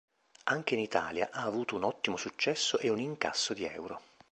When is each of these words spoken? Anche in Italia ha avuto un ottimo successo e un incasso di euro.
Anche 0.45 0.73
in 0.73 0.79
Italia 0.79 1.29
ha 1.31 1.43
avuto 1.43 1.75
un 1.75 1.83
ottimo 1.83 2.17
successo 2.17 2.79
e 2.79 2.89
un 2.89 2.99
incasso 2.99 3.53
di 3.53 3.65
euro. 3.67 4.01